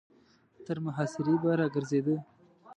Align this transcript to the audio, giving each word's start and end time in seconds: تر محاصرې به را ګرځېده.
تر 0.65 0.77
محاصرې 0.85 1.35
به 1.41 1.51
را 1.59 1.67
ګرځېده. 1.73 2.15